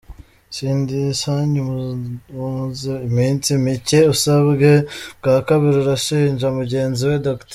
[0.55, 1.65] Cindy Sanyu
[2.39, 4.71] umaze iminsi mike asabwe
[5.19, 7.49] bwa kabiri arashinja mugenzi we Dr.